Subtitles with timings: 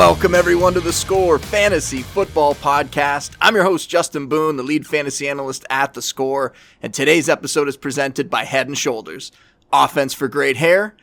[0.00, 3.32] Welcome, everyone, to the Score Fantasy Football Podcast.
[3.38, 7.68] I'm your host, Justin Boone, the lead fantasy analyst at The Score, and today's episode
[7.68, 9.30] is presented by Head and Shoulders
[9.70, 10.96] offense for great hair,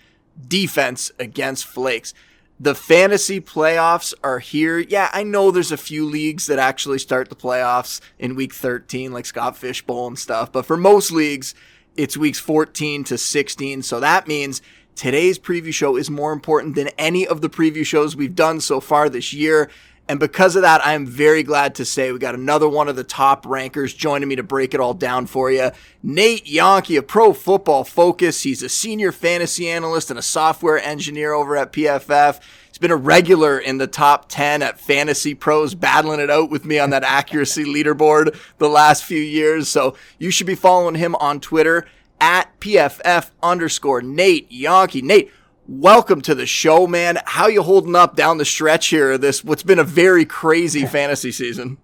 [0.48, 2.16] defense against flakes.
[2.59, 4.80] The fantasy playoffs are here.
[4.80, 9.11] Yeah, I know there's a few leagues that actually start the playoffs in week 13,
[9.11, 11.53] like Scott Fishbowl and stuff, but for most leagues,
[11.98, 13.84] it's weeks 14 to 16.
[13.84, 14.61] So that means
[14.98, 18.80] today's preview show is more important than any of the preview shows we've done so
[18.80, 19.70] far this year.
[20.10, 22.96] And because of that, I am very glad to say we got another one of
[22.96, 25.72] the top rankers joining me to break it all down for you.
[26.02, 28.44] Nate Jahnke of Pro Football Focus.
[28.44, 32.40] He's a senior fantasy analyst and a software engineer over at PFF.
[32.68, 36.64] He's been a regular in the top 10 at Fantasy Pros, battling it out with
[36.64, 39.68] me on that accuracy leaderboard the last few years.
[39.68, 41.86] So you should be following him on Twitter
[42.20, 45.02] at PFF underscore Nate Jahnke.
[45.02, 45.32] Nate,
[45.68, 47.20] welcome to the show, man.
[47.26, 49.18] How you holding up down the stretch here?
[49.18, 51.78] This what's been a very crazy fantasy season.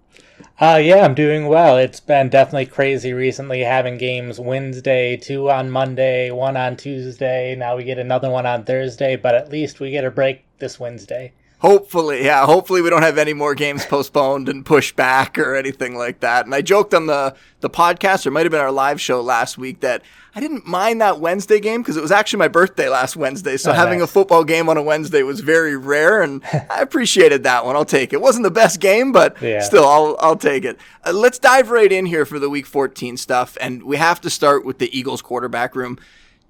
[0.59, 1.77] Uh, yeah, I'm doing well.
[1.77, 7.55] It's been definitely crazy recently having games Wednesday, two on Monday, one on Tuesday.
[7.55, 10.79] Now we get another one on Thursday, but at least we get a break this
[10.79, 11.33] Wednesday.
[11.63, 12.45] Hopefully, yeah.
[12.45, 16.43] Hopefully, we don't have any more games postponed and pushed back or anything like that.
[16.45, 19.57] And I joked on the the podcast, or might have been our live show last
[19.57, 20.01] week, that
[20.35, 23.55] I didn't mind that Wednesday game because it was actually my birthday last Wednesday.
[23.55, 24.09] So oh, having nice.
[24.09, 27.77] a football game on a Wednesday was very rare, and I appreciated that one.
[27.77, 28.17] I'll take it.
[28.17, 29.61] it wasn't the best game, but yeah.
[29.61, 30.77] still, I'll I'll take it.
[31.05, 34.29] Uh, let's dive right in here for the Week 14 stuff, and we have to
[34.29, 35.97] start with the Eagles quarterback room.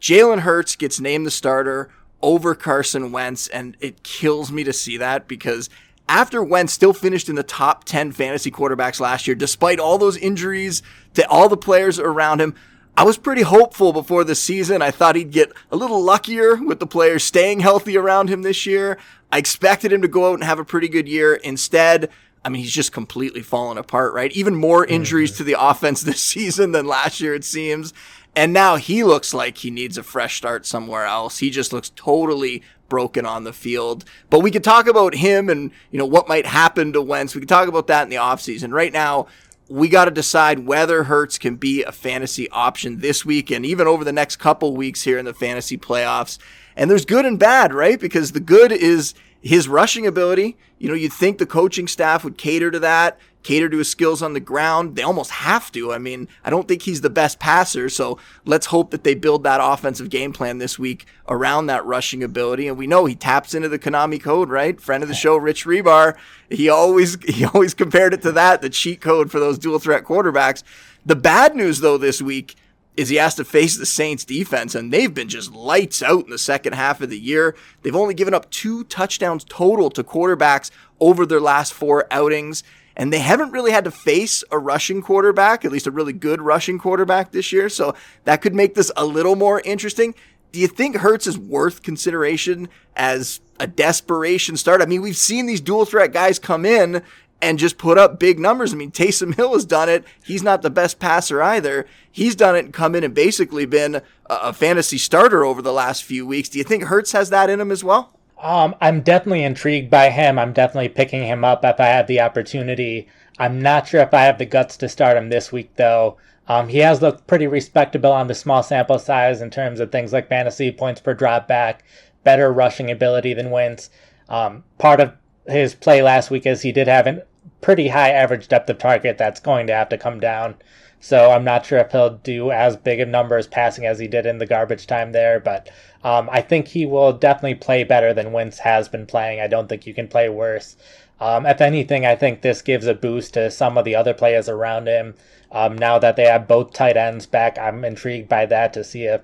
[0.01, 1.91] Jalen Hurts gets named the starter
[2.23, 5.69] over Carson Wentz, and it kills me to see that because
[6.09, 10.17] after Wentz still finished in the top 10 fantasy quarterbacks last year, despite all those
[10.17, 10.81] injuries
[11.13, 12.55] to all the players around him,
[12.95, 14.81] I was pretty hopeful before the season.
[14.81, 18.65] I thought he'd get a little luckier with the players staying healthy around him this
[18.65, 18.97] year.
[19.31, 21.33] I expected him to go out and have a pretty good year.
[21.33, 22.09] Instead,
[22.45, 24.31] I mean, he's just completely fallen apart, right?
[24.33, 27.93] Even more injuries to the offense this season than last year, it seems.
[28.35, 31.37] And now he looks like he needs a fresh start somewhere else.
[31.37, 34.05] He just looks totally broken on the field.
[34.29, 37.35] But we could talk about him and, you know, what might happen to Wentz.
[37.35, 38.73] We could talk about that in the offseason.
[38.73, 39.27] Right now,
[39.69, 43.87] we got to decide whether Hurts can be a fantasy option this week and even
[43.87, 46.37] over the next couple weeks here in the fantasy playoffs.
[46.75, 47.99] And there's good and bad, right?
[47.99, 50.57] Because the good is his rushing ability.
[50.79, 54.21] You know, you'd think the coaching staff would cater to that cater to his skills
[54.21, 54.95] on the ground.
[54.95, 55.93] They almost have to.
[55.93, 59.43] I mean, I don't think he's the best passer, so let's hope that they build
[59.43, 62.67] that offensive game plan this week around that rushing ability.
[62.67, 64.79] And we know he taps into the Konami code, right?
[64.79, 66.15] Friend of the show, Rich Hribar.
[66.49, 70.03] he always he always compared it to that, the cheat code for those dual threat
[70.03, 70.63] quarterbacks.
[71.05, 72.55] The bad news though this week
[72.95, 76.29] is he has to face the Saints defense, and they've been just lights out in
[76.29, 77.55] the second half of the year.
[77.81, 82.63] They've only given up two touchdowns total to quarterbacks over their last four outings
[82.95, 86.41] and they haven't really had to face a rushing quarterback, at least a really good
[86.41, 87.69] rushing quarterback this year.
[87.69, 87.95] So
[88.25, 90.15] that could make this a little more interesting.
[90.51, 94.81] Do you think Hurts is worth consideration as a desperation start?
[94.81, 97.01] I mean, we've seen these dual threat guys come in
[97.43, 98.73] and just put up big numbers.
[98.73, 100.05] I mean, Taysom Hill has done it.
[100.23, 101.85] He's not the best passer either.
[102.09, 106.05] He's done it and come in and basically been a, fantasy starter over the last
[106.05, 106.47] few weeks.
[106.47, 108.17] Do you think Hurts has that in him as well?
[108.43, 110.37] Um, I'm definitely intrigued by him.
[110.37, 113.07] I'm definitely picking him up if I have the opportunity.
[113.39, 116.17] I'm not sure if I have the guts to start him this week, though.
[116.49, 120.11] Um, he has looked pretty respectable on the small sample size in terms of things
[120.11, 121.85] like fantasy points per drop back,
[122.25, 123.89] better rushing ability than Wentz.
[124.27, 125.13] Um, part of
[125.47, 127.23] his play last week is he did have a
[127.61, 130.55] pretty high average depth of target that's going to have to come down.
[131.03, 134.25] So I'm not sure if he'll do as big of numbers passing as he did
[134.25, 135.69] in the garbage time there, but
[136.01, 139.41] um, I think he will definitely play better than Wentz has been playing.
[139.41, 140.77] I don't think you can play worse.
[141.19, 144.47] Um, if anything, I think this gives a boost to some of the other players
[144.47, 145.15] around him.
[145.51, 149.03] Um, now that they have both tight ends back, I'm intrigued by that to see
[149.03, 149.23] if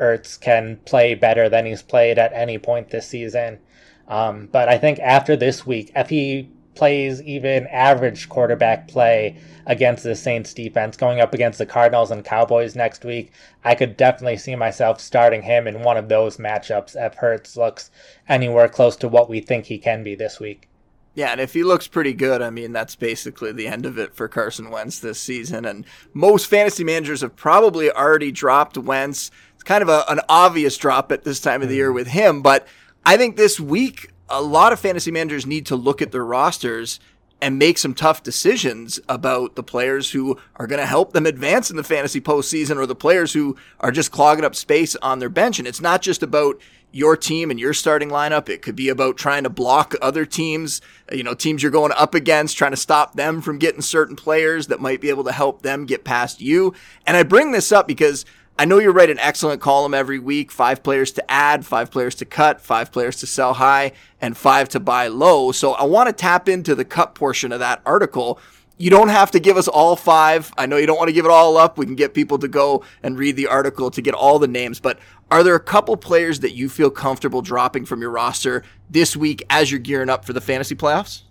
[0.00, 3.60] Ertz can play better than he's played at any point this season.
[4.08, 6.50] Um, but I think after this week, if he
[6.80, 9.36] plays even average quarterback play
[9.66, 13.32] against the Saints defense going up against the Cardinals and Cowboys next week,
[13.62, 17.90] I could definitely see myself starting him in one of those matchups if Hurts looks
[18.30, 20.70] anywhere close to what we think he can be this week.
[21.12, 24.14] Yeah, and if he looks pretty good, I mean, that's basically the end of it
[24.14, 25.66] for Carson Wentz this season.
[25.66, 25.84] And
[26.14, 29.30] most fantasy managers have probably already dropped Wentz.
[29.52, 31.96] It's kind of a, an obvious drop at this time of the year mm-hmm.
[31.96, 32.66] with him, but
[33.04, 37.00] I think this week a lot of fantasy managers need to look at their rosters
[37.42, 41.70] and make some tough decisions about the players who are going to help them advance
[41.70, 45.30] in the fantasy postseason or the players who are just clogging up space on their
[45.30, 45.58] bench.
[45.58, 46.60] And it's not just about
[46.92, 48.48] your team and your starting lineup.
[48.48, 50.80] It could be about trying to block other teams,
[51.12, 54.66] you know, teams you're going up against, trying to stop them from getting certain players
[54.66, 56.74] that might be able to help them get past you.
[57.06, 58.24] And I bring this up because
[58.60, 62.14] I know you write an excellent column every week five players to add, five players
[62.16, 65.50] to cut, five players to sell high, and five to buy low.
[65.50, 68.38] So I want to tap into the cut portion of that article.
[68.76, 70.52] You don't have to give us all five.
[70.58, 71.78] I know you don't want to give it all up.
[71.78, 74.78] We can get people to go and read the article to get all the names.
[74.78, 74.98] But
[75.30, 79.42] are there a couple players that you feel comfortable dropping from your roster this week
[79.48, 81.22] as you're gearing up for the fantasy playoffs?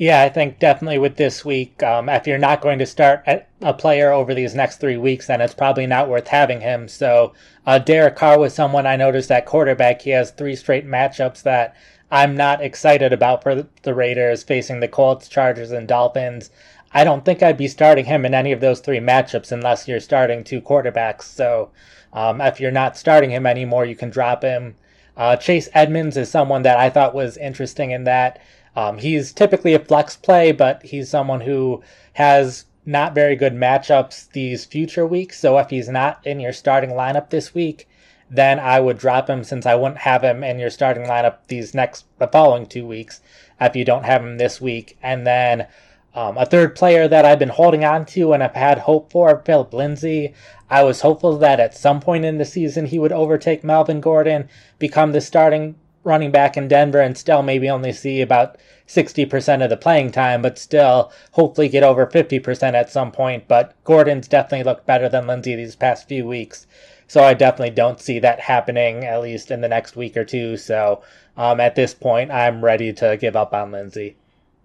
[0.00, 3.22] Yeah, I think definitely with this week, um, if you're not going to start
[3.60, 6.88] a player over these next three weeks, then it's probably not worth having him.
[6.88, 7.34] So,
[7.66, 10.00] uh, Derek Carr was someone I noticed at quarterback.
[10.00, 11.76] He has three straight matchups that
[12.10, 16.48] I'm not excited about for the Raiders facing the Colts, Chargers, and Dolphins.
[16.94, 20.00] I don't think I'd be starting him in any of those three matchups unless you're
[20.00, 21.24] starting two quarterbacks.
[21.24, 21.72] So,
[22.14, 24.76] um, if you're not starting him anymore, you can drop him.
[25.14, 28.40] Uh, Chase Edmonds is someone that I thought was interesting in that
[28.76, 31.82] um, he's typically a flex play, but he's someone who
[32.14, 35.38] has not very good matchups these future weeks.
[35.38, 37.88] So if he's not in your starting lineup this week,
[38.30, 41.74] then I would drop him since I wouldn't have him in your starting lineup these
[41.74, 43.20] next the following two weeks
[43.60, 44.96] if you don't have him this week.
[45.02, 45.66] And then
[46.14, 49.42] um, a third player that I've been holding on to and I've had hope for,
[49.44, 50.34] Philip Lindsay.
[50.68, 54.48] I was hopeful that at some point in the season he would overtake Melvin Gordon,
[54.78, 55.74] become the starting
[56.04, 58.56] running back in Denver and still maybe only see about
[58.86, 63.46] 60% of the playing time, but still hopefully get over 50% at some point.
[63.46, 66.66] But Gordon's definitely looked better than Lindsay these past few weeks.
[67.06, 70.56] So I definitely don't see that happening, at least in the next week or two.
[70.56, 71.02] So
[71.36, 74.16] um, at this point, I'm ready to give up on Lindsay.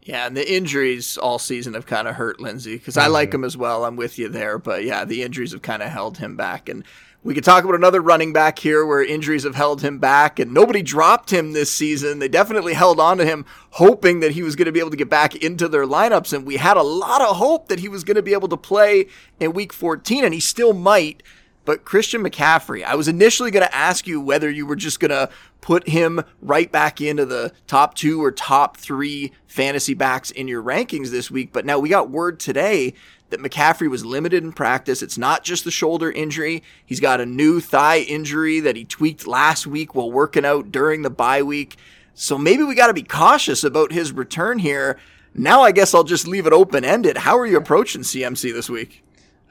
[0.05, 3.05] Yeah, and the injuries all season have kind of hurt Lindsay because mm-hmm.
[3.05, 3.37] I like mm-hmm.
[3.37, 3.85] him as well.
[3.85, 6.69] I'm with you there, but yeah, the injuries have kind of held him back.
[6.69, 6.83] And
[7.23, 10.53] we could talk about another running back here where injuries have held him back and
[10.53, 12.19] nobody dropped him this season.
[12.19, 14.97] They definitely held on to him, hoping that he was going to be able to
[14.97, 16.33] get back into their lineups.
[16.33, 18.57] And we had a lot of hope that he was going to be able to
[18.57, 19.07] play
[19.39, 21.23] in week 14, and he still might.
[21.65, 25.09] But Christian McCaffrey, I was initially going to ask you whether you were just going
[25.09, 25.29] to
[25.61, 30.61] put him right back into the top two or top three fantasy backs in your
[30.61, 31.51] rankings this week.
[31.51, 32.93] But now we got word today
[33.31, 35.01] that McCaffrey was limited in practice.
[35.01, 36.61] It's not just the shoulder injury.
[36.85, 41.01] He's got a new thigh injury that he tweaked last week while working out during
[41.01, 41.77] the bye week.
[42.13, 44.99] So maybe we got to be cautious about his return here.
[45.33, 47.17] Now I guess I'll just leave it open ended.
[47.17, 49.04] How are you approaching CMC this week?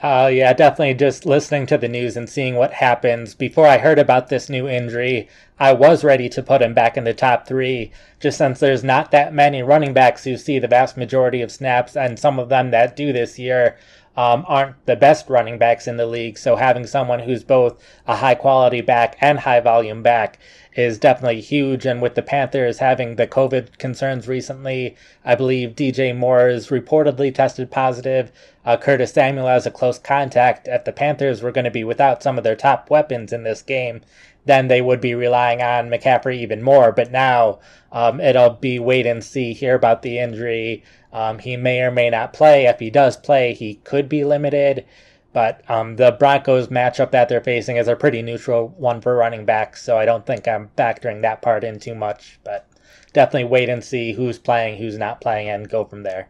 [0.04, 3.34] Uh, yeah, definitely just listening to the news and seeing what happens.
[3.34, 7.04] Before I heard about this new injury, I was ready to put him back in
[7.04, 7.90] the top three,
[8.20, 11.96] just since there's not that many running backs who see the vast majority of snaps,
[11.96, 13.78] and some of them that do this year
[14.16, 16.38] um, aren't the best running backs in the league.
[16.38, 20.38] So having someone who's both a high quality back and high volume back
[20.76, 21.86] is definitely huge.
[21.86, 27.34] And with the Panthers having the COVID concerns recently, I believe DJ Moore is reportedly
[27.34, 28.30] tested positive.
[28.64, 30.68] Uh, Curtis Samuel has a close contact.
[30.68, 33.62] If the Panthers were going to be without some of their top weapons in this
[33.62, 34.00] game,
[34.46, 36.92] then they would be relying on McCaffrey even more.
[36.92, 37.60] But now
[37.92, 40.82] um, it'll be wait and see, hear about the injury.
[41.14, 42.66] Um, he may or may not play.
[42.66, 44.84] If he does play, he could be limited.
[45.32, 49.44] But um, the Broncos matchup that they're facing is a pretty neutral one for running
[49.44, 52.38] backs, so I don't think I'm factoring that part in too much.
[52.44, 52.68] But
[53.12, 56.28] definitely wait and see who's playing, who's not playing, and go from there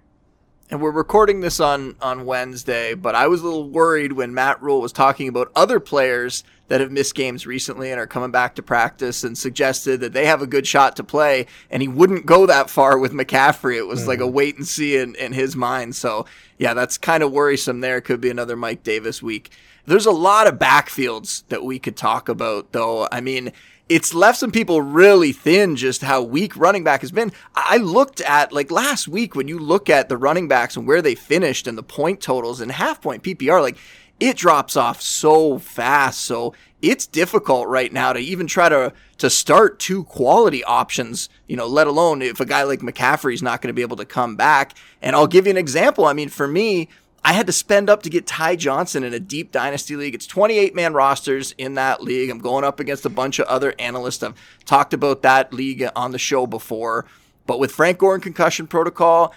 [0.71, 4.63] and we're recording this on on Wednesday, but I was a little worried when Matt
[4.63, 8.55] Rhule was talking about other players that have missed games recently and are coming back
[8.55, 12.27] to practice and suggested that they have a good shot to play and he wouldn't
[12.27, 13.77] go that far with McCaffrey.
[13.77, 14.09] It was mm-hmm.
[14.09, 14.35] like a mm-hmm.
[14.35, 15.95] wait and see in, in his mind.
[15.95, 16.27] So
[16.59, 18.01] yeah, that's kind of worrisome there.
[18.01, 19.51] Could be another Mike Davis week.
[19.87, 23.09] There's a lot of backfields that we could talk about though.
[23.13, 23.53] I mean,
[23.89, 27.33] it's left some people really thin just how weak running back has been.
[27.55, 31.03] I looked at like last week when you look at the running backs and where
[31.03, 33.77] they finished and the point totals and half point PPR, like
[34.25, 36.23] it drops off so fast.
[36.23, 41.57] So it's difficult right now to even try to to start two quality options, you
[41.57, 44.35] know, let alone if a guy like McCaffrey's not going to be able to come
[44.35, 44.77] back.
[45.03, 46.07] And I'll give you an example.
[46.07, 46.89] I mean, for me,
[47.23, 50.15] I had to spend up to get Ty Johnson in a deep dynasty league.
[50.15, 52.31] It's 28 man rosters in that league.
[52.31, 54.23] I'm going up against a bunch of other analysts.
[54.23, 57.05] I've talked about that league on the show before.
[57.47, 59.35] But with Frank Gore and concussion protocol,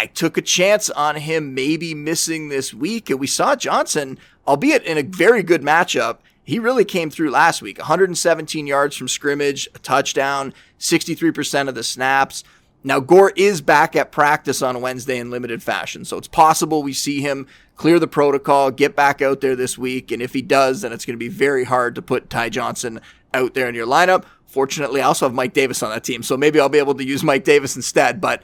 [0.00, 3.10] I took a chance on him maybe missing this week.
[3.10, 7.60] And we saw Johnson, albeit in a very good matchup, he really came through last
[7.60, 7.76] week.
[7.76, 12.44] 117 yards from scrimmage, a touchdown, 63% of the snaps.
[12.82, 16.94] Now, Gore is back at practice on Wednesday in limited fashion, so it's possible we
[16.94, 20.80] see him clear the protocol, get back out there this week, and if he does,
[20.80, 23.02] then it's going to be very hard to put Ty Johnson
[23.34, 24.24] out there in your lineup.
[24.46, 27.04] Fortunately, I also have Mike Davis on that team, so maybe I'll be able to
[27.04, 28.18] use Mike Davis instead.
[28.18, 28.42] But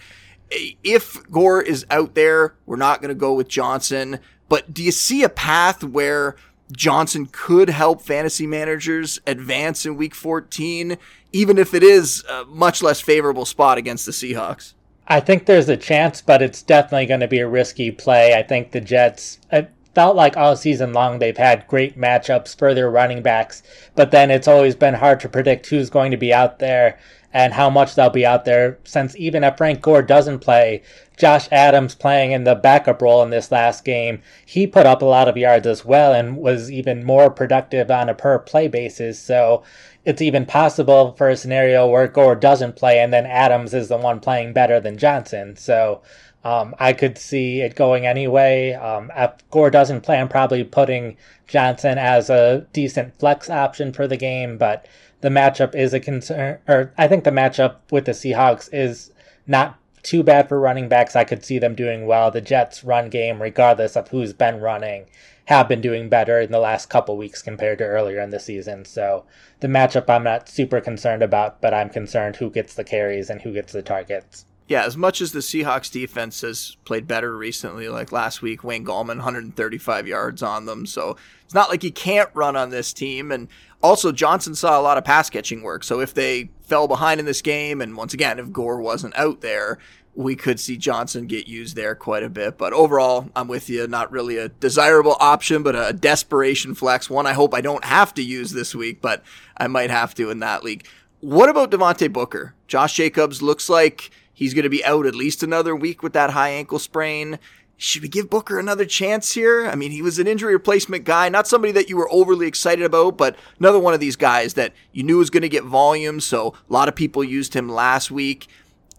[0.50, 4.20] if Gore is out there, we're not going to go with Johnson.
[4.48, 6.36] But do you see a path where
[6.72, 10.98] Johnson could help fantasy managers advance in week 14,
[11.32, 14.74] even if it is a much less favorable spot against the Seahawks?
[15.08, 18.34] I think there's a chance, but it's definitely going to be a risky play.
[18.34, 22.74] I think the Jets, it felt like all season long they've had great matchups for
[22.74, 23.62] their running backs,
[23.94, 26.98] but then it's always been hard to predict who's going to be out there
[27.36, 30.80] and how much they'll be out there since even if Frank Gore doesn't play,
[31.18, 35.04] Josh Adams playing in the backup role in this last game, he put up a
[35.04, 39.18] lot of yards as well and was even more productive on a per play basis.
[39.18, 39.62] So
[40.06, 43.98] it's even possible for a scenario where Gore doesn't play and then Adams is the
[43.98, 45.56] one playing better than Johnson.
[45.56, 46.00] So
[46.42, 48.72] um, I could see it going anyway.
[48.72, 54.08] Um, if Gore doesn't play, I'm probably putting Johnson as a decent flex option for
[54.08, 54.86] the game, but
[55.20, 59.12] the matchup is a concern, or I think the matchup with the Seahawks is
[59.46, 61.16] not too bad for running backs.
[61.16, 62.30] I could see them doing well.
[62.30, 65.06] The Jets' run game, regardless of who's been running,
[65.46, 68.84] have been doing better in the last couple weeks compared to earlier in the season.
[68.84, 69.24] So
[69.60, 73.42] the matchup I'm not super concerned about, but I'm concerned who gets the carries and
[73.42, 74.44] who gets the targets.
[74.68, 78.84] Yeah, as much as the Seahawks defense has played better recently, like last week, Wayne
[78.84, 80.86] Gallman, 135 yards on them.
[80.86, 83.30] So it's not like he can't run on this team.
[83.30, 83.46] And
[83.80, 85.84] also, Johnson saw a lot of pass catching work.
[85.84, 89.40] So if they fell behind in this game, and once again, if Gore wasn't out
[89.40, 89.78] there,
[90.16, 92.58] we could see Johnson get used there quite a bit.
[92.58, 93.86] But overall, I'm with you.
[93.86, 97.08] Not really a desirable option, but a desperation flex.
[97.08, 99.22] One I hope I don't have to use this week, but
[99.56, 100.86] I might have to in that league.
[101.20, 102.54] What about Devontae Booker?
[102.66, 106.30] Josh Jacobs looks like he's going to be out at least another week with that
[106.30, 107.38] high ankle sprain.
[107.78, 109.66] Should we give Booker another chance here?
[109.66, 112.84] I mean, he was an injury replacement guy, not somebody that you were overly excited
[112.84, 116.20] about, but another one of these guys that you knew was going to get volume.
[116.20, 118.46] So a lot of people used him last week.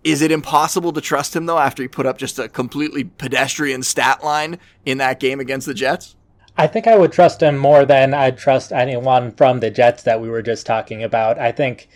[0.04, 3.84] Is it impossible to trust him though after he put up just a completely pedestrian
[3.84, 6.16] stat line in that game against the Jets?
[6.60, 10.20] I think I would trust him more than I'd trust anyone from the Jets that
[10.20, 11.38] we were just talking about.
[11.38, 11.88] I think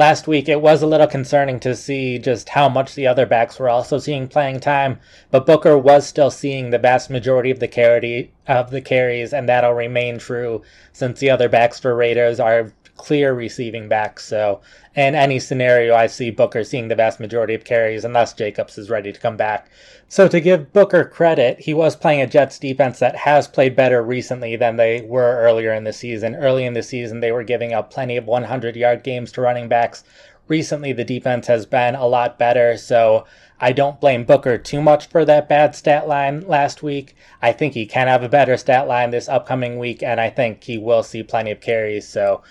[0.00, 3.58] last week it was a little concerning to see just how much the other backs
[3.58, 4.98] were also seeing playing time,
[5.30, 9.46] but Booker was still seeing the vast majority of the carry of the carries, and
[9.46, 10.62] that'll remain true
[10.94, 14.24] since the other backs for Raiders are clear receiving backs.
[14.26, 14.60] So
[14.94, 18.90] in any scenario, I see Booker seeing the vast majority of carries unless Jacobs is
[18.90, 19.70] ready to come back.
[20.08, 24.02] So to give Booker credit, he was playing a Jets defense that has played better
[24.02, 26.34] recently than they were earlier in the season.
[26.34, 29.68] Early in the season, they were giving up plenty of 100 yard games to running
[29.68, 30.04] backs.
[30.46, 33.24] Recently, the defense has been a lot better, so
[33.60, 37.14] I don't blame Booker too much for that bad stat line last week.
[37.40, 40.64] I think he can have a better stat line this upcoming week, and I think
[40.64, 42.08] he will see plenty of carries.
[42.08, 42.42] So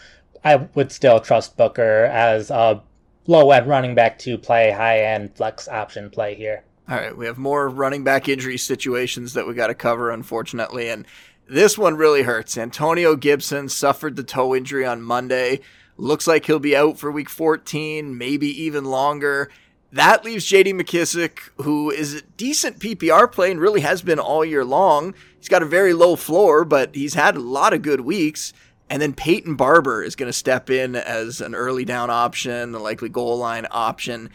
[0.43, 2.81] I would still trust Booker as a
[3.27, 6.63] low end running back to play high end flex option play here.
[6.89, 10.89] All right, we have more running back injury situations that we got to cover, unfortunately,
[10.89, 11.05] and
[11.47, 12.57] this one really hurts.
[12.57, 15.59] Antonio Gibson suffered the toe injury on Monday.
[15.97, 19.51] Looks like he'll be out for week 14, maybe even longer.
[19.91, 24.45] That leaves JD McKissic, who is a decent PPR play and really has been all
[24.45, 25.15] year long.
[25.37, 28.53] He's got a very low floor, but he's had a lot of good weeks.
[28.89, 32.79] And then Peyton Barber is going to step in as an early down option, the
[32.79, 34.29] likely goal line option.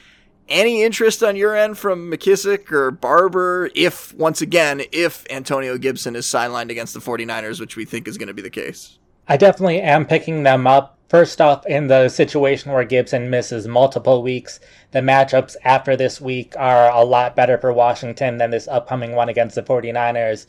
[0.48, 6.14] Any interest on your end from McKissic or Barber if, once again, if Antonio Gibson
[6.14, 8.98] is sidelined against the 49ers, which we think is going to be the case?
[9.26, 10.98] I definitely am picking them up.
[11.08, 16.54] First off, in the situation where Gibson misses multiple weeks, the matchups after this week
[16.58, 20.46] are a lot better for Washington than this upcoming one against the 49ers.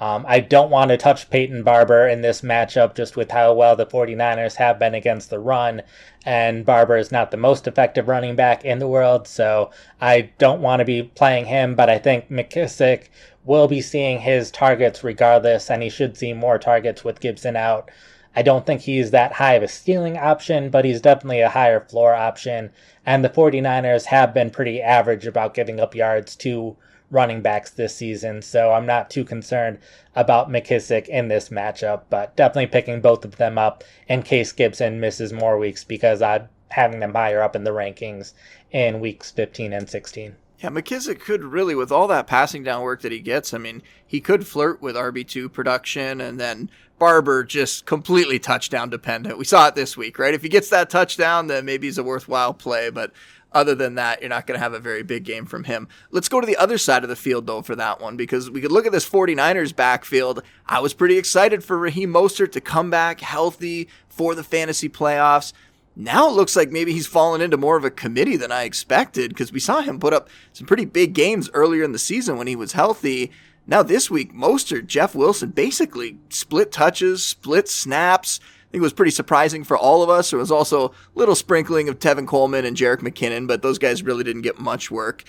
[0.00, 3.76] Um, I don't want to touch Peyton Barber in this matchup just with how well
[3.76, 5.82] the 49ers have been against the run.
[6.24, 9.70] And Barber is not the most effective running back in the world, so
[10.00, 11.74] I don't want to be playing him.
[11.74, 13.08] But I think McKissic
[13.44, 17.90] will be seeing his targets regardless, and he should see more targets with Gibson out.
[18.34, 21.80] I don't think he's that high of a stealing option, but he's definitely a higher
[21.80, 22.70] floor option.
[23.04, 26.76] And the 49ers have been pretty average about giving up yards to
[27.12, 29.78] running backs this season, so I'm not too concerned
[30.16, 34.98] about McKissic in this matchup, but definitely picking both of them up in case Gibson
[34.98, 38.32] misses more weeks because I'm having them higher up in the rankings
[38.70, 40.36] in weeks 15 and 16.
[40.62, 43.82] Yeah, McKissic could really, with all that passing down work that he gets, I mean,
[44.06, 49.38] he could flirt with RB2 production and then Barber just completely touchdown dependent.
[49.38, 50.34] We saw it this week, right?
[50.34, 53.12] If he gets that touchdown, then maybe he's a worthwhile play, but
[53.50, 55.88] other than that, you're not going to have a very big game from him.
[56.12, 58.60] Let's go to the other side of the field, though, for that one, because we
[58.60, 60.44] could look at this 49ers backfield.
[60.66, 65.52] I was pretty excited for Raheem Mostert to come back healthy for the fantasy playoffs.
[65.94, 69.30] Now it looks like maybe he's fallen into more of a committee than I expected
[69.30, 72.46] because we saw him put up some pretty big games earlier in the season when
[72.46, 73.30] he was healthy.
[73.66, 78.40] Now this week, Mostert, Jeff Wilson basically split touches, split snaps
[78.72, 80.30] I think it was pretty surprising for all of us.
[80.30, 84.02] There was also a little sprinkling of Tevin Coleman and Jerick McKinnon, but those guys
[84.02, 85.24] really didn't get much work.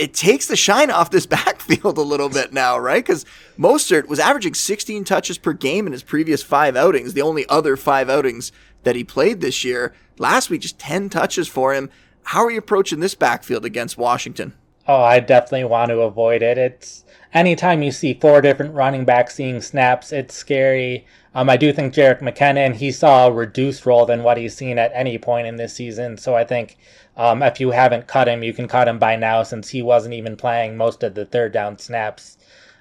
[0.00, 3.04] It takes the shine off this backfield a little bit now, right?
[3.06, 3.24] Because
[3.56, 7.76] Mostert was averaging 16 touches per game in his previous five outings, the only other
[7.76, 8.50] five outings
[8.82, 9.94] that he played this year.
[10.18, 11.90] Last week, just 10 touches for him.
[12.24, 14.54] How are you approaching this backfield against Washington?
[14.86, 16.58] Oh, I definitely want to avoid it.
[16.58, 21.06] It's anytime you see four different running backs seeing snaps, it's scary.
[21.34, 24.78] Um, I do think Jerick McKinnon, he saw a reduced role than what he's seen
[24.78, 26.18] at any point in this season.
[26.18, 26.76] So I think
[27.16, 30.14] um, if you haven't cut him, you can cut him by now since he wasn't
[30.14, 32.36] even playing most of the third down snaps.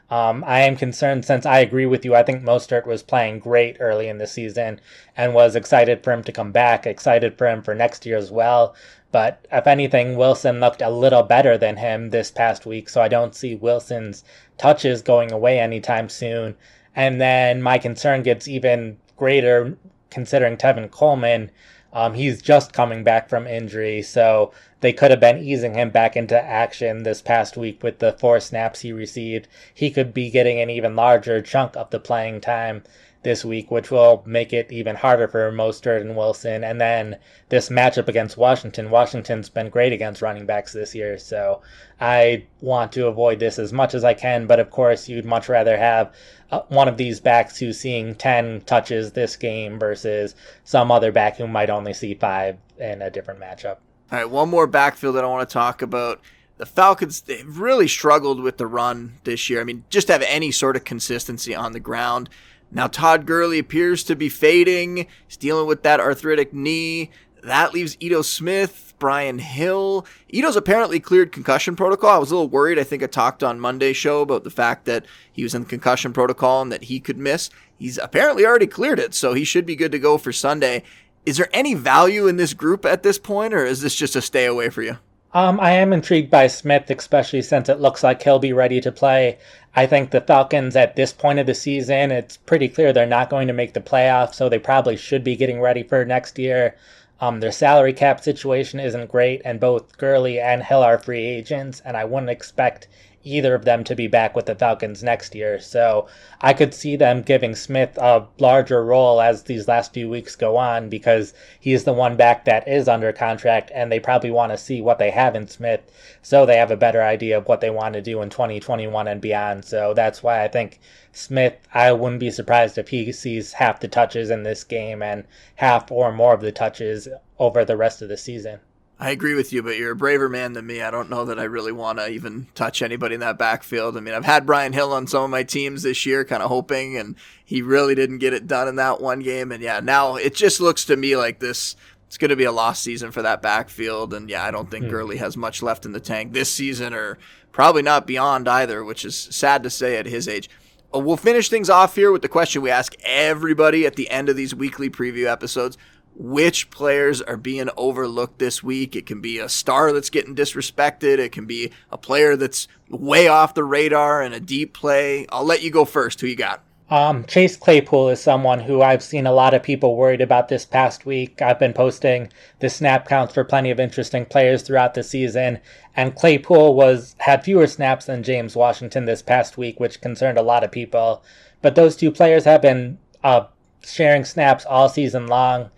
[0.10, 2.16] Um, I am concerned since I agree with you.
[2.16, 4.82] I think Mostert was playing great early in the season
[5.16, 8.32] and was excited for him to come back, excited for him for next year as
[8.32, 8.76] well.
[9.12, 13.08] But if anything, Wilson looked a little better than him this past week, so I
[13.08, 14.24] don't see Wilson's
[14.58, 16.56] touches going away anytime soon.
[16.96, 19.78] And then my concern gets even greater
[20.10, 21.52] considering Tevin Coleman.
[21.92, 26.16] Um, he's just coming back from injury, so they could have been easing him back
[26.16, 29.48] into action this past week with the four snaps he received.
[29.74, 32.84] He could be getting an even larger chunk of the playing time
[33.22, 36.64] this week, which will make it even harder for Mostert and Wilson.
[36.64, 37.18] And then
[37.50, 38.90] this matchup against Washington.
[38.90, 41.62] Washington's been great against running backs this year, so
[42.00, 44.48] I want to avoid this as much as I can.
[44.48, 46.14] But of course, you'd much rather have
[46.52, 51.38] uh, one of these backs who's seeing 10 touches this game versus some other back
[51.38, 53.78] who might only see five in a different matchup.
[54.12, 56.22] All right, one more backfield that I want to talk about.
[56.58, 59.62] The Falcons, they've really struggled with the run this year.
[59.62, 62.30] I mean, just have any sort of consistency on the ground.
[62.72, 65.08] Now, Todd Gurley appears to be fading.
[65.28, 67.12] He's dealing with that arthritic knee.
[67.44, 70.06] That leaves Ito Smith, Brian Hill.
[70.28, 72.10] Ito's apparently cleared concussion protocol.
[72.10, 72.78] I was a little worried.
[72.78, 76.14] I think I talked on Monday's show about the fact that he was in concussion
[76.14, 77.50] protocol and that he could miss.
[77.78, 80.84] He's apparently already cleared it, so he should be good to go for Sunday.
[81.26, 84.22] Is there any value in this group at this point, or is this just a
[84.22, 84.98] stay away for you?
[85.32, 88.92] Um, I am intrigued by Smith, especially since it looks like he'll be ready to
[88.92, 89.38] play.
[89.76, 93.30] I think the Falcons at this point of the season, it's pretty clear they're not
[93.30, 96.76] going to make the playoffs, so they probably should be getting ready for next year.
[97.22, 101.80] Um, their salary cap situation isn't great, and both Gurley and Hill are free agents,
[101.86, 102.88] and I wouldn't expect
[103.24, 105.60] either of them to be back with the Falcons next year.
[105.60, 106.08] So
[106.42, 110.56] I could see them giving Smith a larger role as these last few weeks go
[110.58, 114.58] on because he's the one back that is under contract and they probably want to
[114.58, 115.82] see what they have in Smith
[116.22, 119.20] so they have a better idea of what they want to do in 2021 and
[119.22, 119.66] beyond.
[119.66, 120.80] So that's why I think
[121.12, 125.26] Smith, I wouldn't be surprised if he sees half the touches in this game and
[125.56, 128.60] half or more of the touches over the rest of the season.
[129.02, 130.82] I agree with you, but you're a braver man than me.
[130.82, 133.96] I don't know that I really want to even touch anybody in that backfield.
[133.96, 136.50] I mean, I've had Brian Hill on some of my teams this year, kind of
[136.50, 139.54] hoping, and he really didn't get it done in that one game.
[139.54, 141.78] And yeah, now it just looks to me like this.
[142.08, 144.86] It's going to be a lost season for that backfield, and yeah, I don't think
[144.86, 144.90] mm.
[144.90, 147.20] Gurley has much left in the tank this season, or
[147.54, 150.50] probably not beyond either, which is sad to say at his age.
[150.94, 154.28] Uh, we'll finish things off here with the question we ask everybody at the end
[154.28, 155.78] of these weekly preview episodes
[156.16, 158.96] which players are being overlooked this week.
[158.96, 161.18] It can be a star that's getting disrespected.
[161.18, 165.26] It can be a player that's way off the radar and a deep play.
[165.30, 166.22] I'll let you go first.
[166.22, 166.64] Who you got?
[166.90, 170.66] Um, Chase Claypool is someone who I've seen a lot of people worried about this
[170.66, 171.40] past week.
[171.40, 175.60] I've been posting the snap counts for plenty of interesting players throughout the season,
[175.96, 180.44] and Claypool was had fewer snaps than James Washington this past week, which concerned a
[180.44, 181.24] lot of people.
[181.62, 183.46] But those two players have been uh,
[183.84, 185.70] sharing snaps all season long.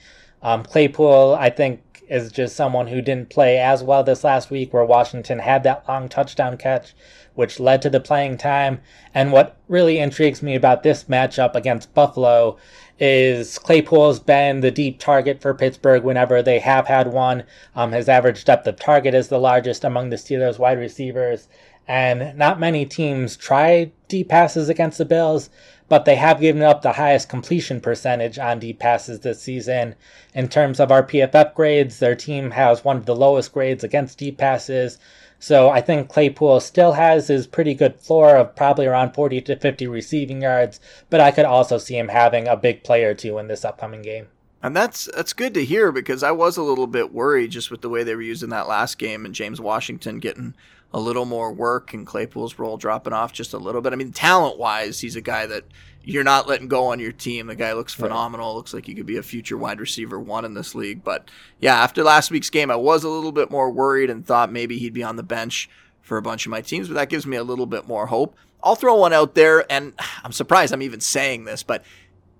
[0.44, 4.74] Um, Claypool, I think, is just someone who didn't play as well this last week,
[4.74, 6.94] where Washington had that long touchdown catch,
[7.36, 8.82] which led to the playing time.
[9.14, 12.58] And what really intrigues me about this matchup against Buffalo
[13.00, 17.44] is Claypool's been the deep target for Pittsburgh whenever they have had one.
[17.76, 21.48] Um, his average depth of target is the largest among the Steelers wide receivers.
[21.92, 25.50] And not many teams try deep passes against the Bills,
[25.90, 29.96] but they have given up the highest completion percentage on deep passes this season.
[30.34, 34.20] In terms of our PFF grades, their team has one of the lowest grades against
[34.20, 35.00] deep passes.
[35.38, 39.58] So I think Claypool still has his pretty good floor of probably around 40 to
[39.58, 43.38] 50 receiving yards, but I could also see him having a big play or two
[43.38, 44.28] in this upcoming game.
[44.64, 47.82] And that's that's good to hear because I was a little bit worried just with
[47.82, 50.54] the way they were using that last game and James Washington getting
[50.94, 53.94] a little more work and Claypool's role dropping off just a little bit.
[53.94, 55.64] I mean, talent wise, he's a guy that
[56.04, 57.48] you're not letting go on your team.
[57.48, 58.50] The guy looks phenomenal.
[58.50, 58.56] Right.
[58.56, 61.04] Looks like he could be a future wide receiver one in this league.
[61.04, 64.52] But yeah, after last week's game, I was a little bit more worried and thought
[64.52, 65.70] maybe he'd be on the bench
[66.02, 68.36] for a bunch of my teams, but that gives me a little bit more hope.
[68.64, 71.84] I'll throw one out there, and I'm surprised I'm even saying this, but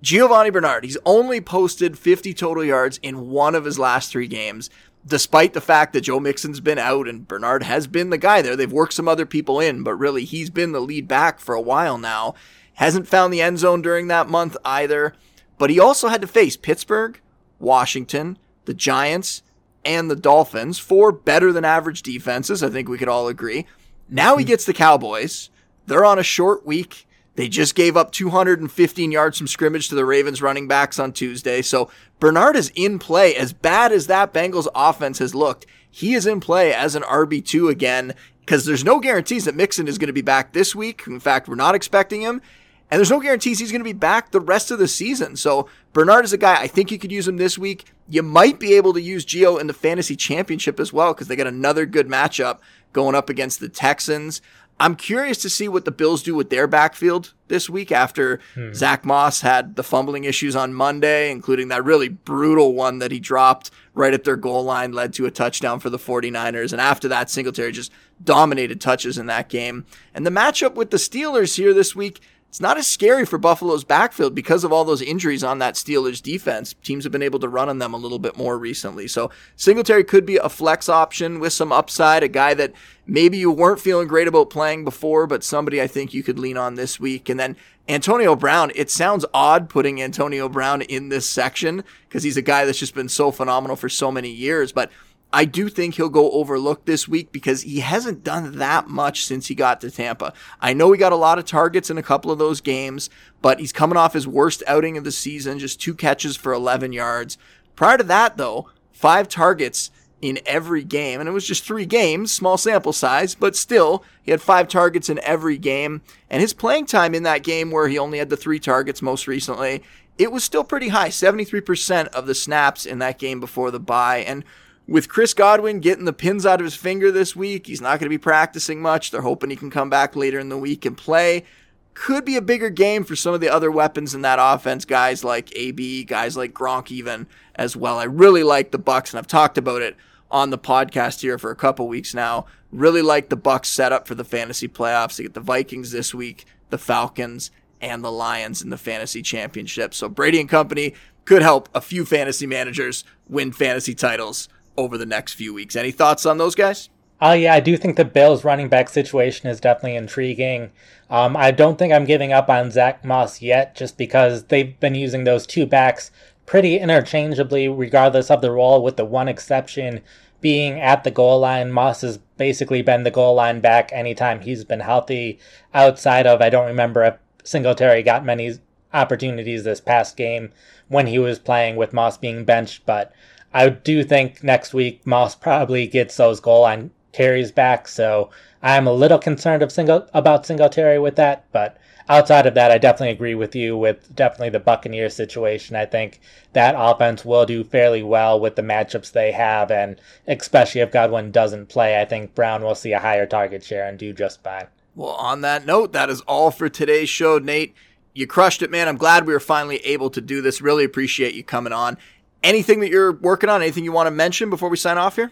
[0.02, 4.70] Giovani Bernard, he's only posted 50 total yards in one of his last three games
[5.06, 8.56] despite the fact that Joe Mixon's been out and Bernard has been the guy there.
[8.56, 11.62] They've worked some other people in, but really he's been the lead back for a
[11.62, 12.36] while now.
[12.76, 15.14] Hasn't found the end zone during that month either.
[15.58, 17.20] But he also had to face Pittsburgh,
[17.60, 19.44] Washington, the Giants,
[19.84, 22.64] and the Dolphins, four better than average defenses.
[22.64, 23.66] I think we could all agree.
[24.10, 24.50] Now he hmm.
[24.50, 25.50] gets the Cowboys.
[25.88, 27.08] They're on a short week.
[27.36, 31.62] They just gave up 215 yards from scrimmage to the Ravens running backs on Tuesday.
[31.62, 31.90] So
[32.20, 33.36] Bernard is in play.
[33.36, 37.70] As bad as that Bengals offense has looked, he is in play as an RB2
[37.70, 41.04] again because there's no guarantees that Mixon is going to be back this week.
[41.08, 42.42] In fact, we're not expecting him.
[42.90, 45.38] And there's no guarantees he's going to be back the rest of the season.
[45.38, 47.86] So Bernard is a guy, I think you could use him this week.
[48.10, 51.38] You might be able to use Gio in the fantasy championship as well because they
[51.38, 52.60] got another good matchup
[52.92, 54.42] going up against the Texans.
[54.82, 58.74] I'm curious to see what the Bills do with their backfield this week after hmm.
[58.74, 63.20] Zach Moss had the fumbling issues on Monday, including that really brutal one that he
[63.20, 66.72] dropped right at their goal line, led to a touchdown for the 49ers.
[66.72, 67.92] And after that, Singletary just
[68.24, 69.86] dominated touches in that game.
[70.16, 72.20] And the matchup with the Steelers here this week,
[72.52, 76.22] it's not as scary for Buffalo's backfield because of all those injuries on that Steelers
[76.22, 76.76] defense.
[76.84, 79.08] Teams have been able to run on them a little bit more recently.
[79.08, 82.74] So Singletary could be a flex option with some upside, a guy that
[83.08, 86.58] maybe you weren't feeling great about playing before, but somebody I think you could lean
[86.58, 87.30] on this week.
[87.30, 87.56] And then
[87.88, 92.66] Antonio Brown, it sounds odd putting Antonio Brown in this section because he's a guy
[92.66, 94.92] that's just been so phenomenal for so many years, but
[95.34, 99.48] I do think he'll go overlooked this week because he hasn't done that much since
[99.48, 100.34] he got to Tampa.
[100.60, 103.10] I know he got a lot of targets in a couple of those games,
[103.42, 106.92] but he's coming off his worst outing of the season, just two catches for 11
[106.92, 107.38] yards.
[107.76, 109.90] Prior to that, though, five targets
[110.22, 114.32] in every game, and it was just three games, small sample size, but still, he
[114.32, 116.02] had five targets in every game.
[116.30, 119.28] And his playing time in that game, where he only had the three targets most
[119.28, 119.82] recently,
[120.18, 124.20] it was still pretty high 73% of the snaps in that game before the bye.
[124.20, 124.44] And
[124.88, 128.06] with Chris Godwin getting the pins out of his finger this week, he's not going
[128.06, 129.12] to be practicing much.
[129.12, 131.46] They're hoping he can come back later in the week and play.
[131.94, 135.24] Could be a bigger game for some of the other weapons in that offense, guys
[135.24, 138.00] like AB, guys like Gronk, even as well.
[138.00, 139.96] I really like the Bucs, and I've talked about it
[140.30, 142.46] on the podcast here for a couple weeks now.
[142.72, 145.18] Really like the Bucs setup for the fantasy playoffs.
[145.18, 149.94] They get the Vikings this week, the Falcons, and the Lions in the fantasy championship.
[149.94, 150.94] So Brady and company
[151.26, 155.76] could help a few fantasy managers win fantasy titles over the next few weeks.
[155.76, 156.90] Any thoughts on those guys?
[157.24, 160.72] Oh, yeah, I do think the Bills running back situation is definitely intriguing.
[161.10, 164.96] Um, I don't think I'm giving up on Zach Moss yet, just because they've been
[164.96, 166.10] using those two backs
[166.48, 170.02] pretty interchangeably, regardless of the role, with the one exception
[170.42, 171.72] being at the goal line.
[171.72, 175.38] Moss has basically been the goal line back anytime he's been healthy.
[175.76, 178.54] Outside of, I don't remember if Singletary got many
[178.94, 180.52] opportunities this past game
[180.88, 183.14] when he was playing with Moss being benched, but
[183.54, 188.30] I do think next week Moss probably gets those goal line carries back, so
[188.62, 191.46] I'm a little concerned of single about Singletary with that.
[191.52, 195.76] But outside of that, I definitely agree with you with definitely the Buccaneers situation.
[195.76, 196.20] I think
[196.54, 201.32] that offense will do fairly well with the matchups they have, and especially if Godwin
[201.32, 204.68] doesn't play, I think Brown will see a higher target share and do just fine.
[204.96, 207.74] Well, on that note, that is all for today's show, Nate.
[208.14, 208.90] You crushed it, man.
[208.90, 210.62] I'm glad we were finally able to do this.
[210.62, 211.98] Really appreciate you coming on
[212.44, 213.62] anything that you're working on?
[213.62, 215.32] Anything you want to mention before we sign off here?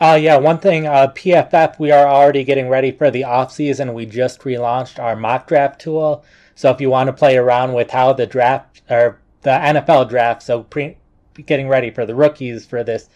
[0.00, 3.92] Uh, yeah, one thing, uh, PFF, we are already getting ready for the off season.
[3.92, 6.24] We just relaunched our mock draft tool.
[6.54, 10.42] So if you want to play around with how the draft or the NFL draft,
[10.42, 10.96] so pre-
[11.44, 13.10] getting ready for the rookies for this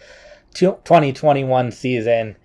[0.53, 2.37] 2021 season,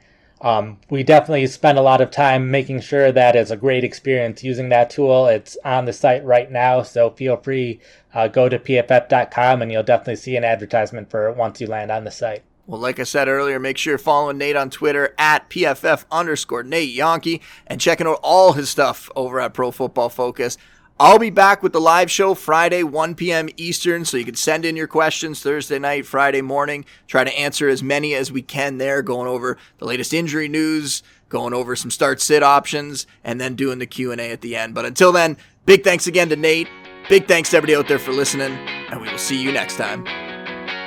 [0.41, 4.43] um, we definitely spend a lot of time making sure that it's a great experience
[4.43, 5.28] using that tool.
[5.28, 7.80] It's on the site right now, so feel free
[8.13, 11.91] uh, go to pff.com and you'll definitely see an advertisement for it once you land
[11.91, 12.43] on the site.
[12.65, 16.63] Well, like I said earlier, make sure you're following Nate on Twitter at PFF underscore
[16.63, 20.56] Nate Jahnke and checking out all his stuff over at Pro Football Focus.
[21.01, 23.47] I'll be back with the live show Friday, 1 p.m.
[23.55, 26.83] Eastern, so you can send in your questions Thursday night, Friday morning.
[27.07, 31.01] Try to answer as many as we can there, going over the latest injury news,
[31.29, 34.75] going over some start sit options, and then doing the Q&A at the end.
[34.75, 36.67] But until then, big thanks again to Nate.
[37.07, 38.51] Big thanks to everybody out there for listening,
[38.91, 40.05] and we will see you next time.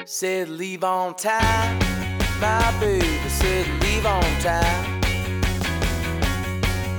[0.05, 1.79] said leave on time.
[2.39, 5.01] My baby said leave on time.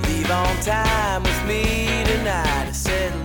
[0.07, 2.67] Leave on time with me tonight.
[2.69, 3.22] I said.